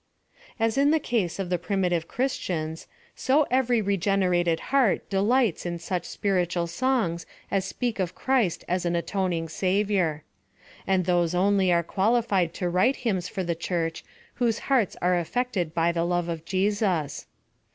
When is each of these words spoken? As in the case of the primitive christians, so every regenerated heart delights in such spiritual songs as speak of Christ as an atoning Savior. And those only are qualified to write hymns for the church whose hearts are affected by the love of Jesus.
As 0.59 0.79
in 0.79 0.89
the 0.89 0.99
case 0.99 1.37
of 1.37 1.51
the 1.51 1.59
primitive 1.59 2.07
christians, 2.07 2.87
so 3.15 3.45
every 3.51 3.83
regenerated 3.83 4.59
heart 4.73 5.07
delights 5.11 5.63
in 5.63 5.77
such 5.77 6.05
spiritual 6.05 6.65
songs 6.65 7.27
as 7.51 7.65
speak 7.65 7.99
of 7.99 8.15
Christ 8.15 8.65
as 8.67 8.83
an 8.83 8.95
atoning 8.95 9.47
Savior. 9.47 10.23
And 10.87 11.05
those 11.05 11.35
only 11.35 11.71
are 11.71 11.83
qualified 11.83 12.51
to 12.55 12.67
write 12.67 12.95
hymns 13.05 13.27
for 13.29 13.43
the 13.43 13.53
church 13.53 14.03
whose 14.33 14.57
hearts 14.73 14.97
are 15.03 15.15
affected 15.19 15.71
by 15.71 15.91
the 15.91 16.03
love 16.03 16.29
of 16.29 16.45
Jesus. 16.45 17.27